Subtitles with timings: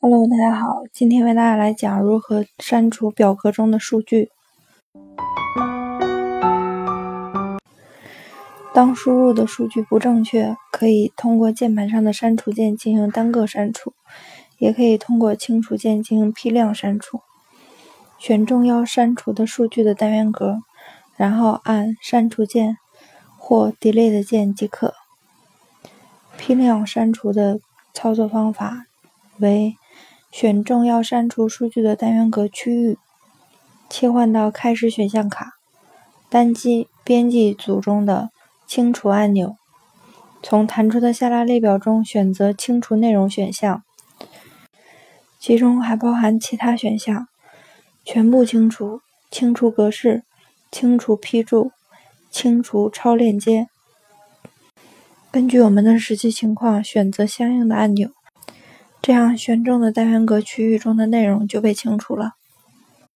[0.00, 4.30] Hello，大家好，今天为大家来讲如何删除表格中的数据。
[8.72, 13.92] 当输入的数据不正确，可以通过键盘上的删除键进行单个删除，
[14.58, 17.20] 也可以通过清除键进行批量删除。
[18.18, 20.58] 选中要删除的数据的单元格，
[21.16, 22.76] 然后按删除键
[23.38, 24.94] 或 Delete 键即可。
[26.36, 27.60] 批量删除的
[27.92, 28.86] 操作方法
[29.38, 29.76] 为。
[30.32, 32.98] 选中要删除数据的单元格区域，
[33.88, 35.52] 切换到开始选项卡，
[36.28, 38.30] 单击编辑组中的
[38.66, 39.54] 清除按钮，
[40.42, 43.84] 从弹出的下拉列表中选择清除内容选项，
[45.38, 47.28] 其中还包含其他选项，
[48.04, 50.24] 全部清除、清除格式、
[50.72, 51.70] 清除批注、
[52.28, 53.68] 清除超链接。
[55.34, 58.10] 根据我们的实际情况选择相应的按钮。
[59.02, 62.34] 这样，选中的单元格区域中的内容就被清除了。